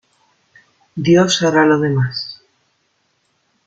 Dios 0.95 1.43
hará 1.43 1.63
lo 1.67 1.77
demás. 1.79 2.41